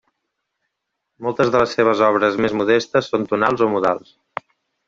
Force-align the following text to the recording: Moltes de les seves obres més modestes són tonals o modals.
Moltes 1.25 1.51
de 1.55 1.61
les 1.63 1.77
seves 1.79 2.03
obres 2.07 2.39
més 2.47 2.57
modestes 2.63 3.11
són 3.13 3.29
tonals 3.35 3.67
o 3.67 3.73
modals. 3.75 4.19